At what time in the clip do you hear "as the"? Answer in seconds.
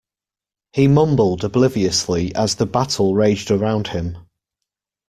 2.33-2.65